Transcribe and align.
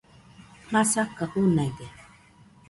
masaka 0.71 1.23
junaide 1.31 1.85